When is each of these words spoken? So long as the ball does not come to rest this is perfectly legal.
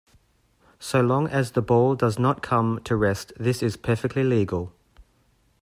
So 0.79 0.99
long 0.99 1.27
as 1.27 1.51
the 1.51 1.61
ball 1.61 1.93
does 1.93 2.17
not 2.17 2.41
come 2.41 2.81
to 2.85 2.95
rest 2.95 3.33
this 3.39 3.61
is 3.61 3.77
perfectly 3.77 4.23
legal. 4.23 4.73